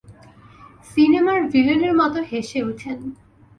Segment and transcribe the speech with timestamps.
[0.91, 2.99] সিনেমার ভিলেনের মতো হেসে ওঠেন।